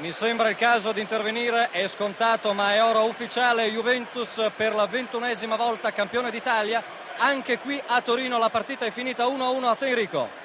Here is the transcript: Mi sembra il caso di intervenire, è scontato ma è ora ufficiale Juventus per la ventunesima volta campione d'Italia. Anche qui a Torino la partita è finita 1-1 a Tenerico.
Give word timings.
Mi 0.00 0.10
sembra 0.10 0.48
il 0.48 0.56
caso 0.56 0.90
di 0.90 1.00
intervenire, 1.00 1.70
è 1.70 1.86
scontato 1.86 2.52
ma 2.52 2.74
è 2.74 2.82
ora 2.82 3.02
ufficiale 3.02 3.70
Juventus 3.70 4.50
per 4.56 4.74
la 4.74 4.86
ventunesima 4.86 5.54
volta 5.54 5.92
campione 5.92 6.32
d'Italia. 6.32 6.82
Anche 7.18 7.58
qui 7.58 7.80
a 7.86 8.00
Torino 8.00 8.36
la 8.38 8.50
partita 8.50 8.84
è 8.84 8.90
finita 8.90 9.24
1-1 9.26 9.64
a 9.64 9.76
Tenerico. 9.76 10.43